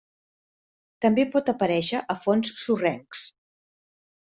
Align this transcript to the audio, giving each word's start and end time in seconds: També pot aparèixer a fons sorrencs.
També 1.07 1.27
pot 1.37 1.53
aparèixer 1.55 2.03
a 2.15 2.19
fons 2.27 2.57
sorrencs. 2.65 3.27